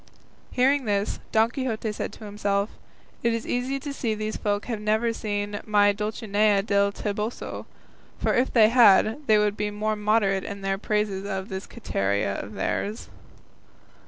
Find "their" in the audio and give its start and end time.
10.63-10.79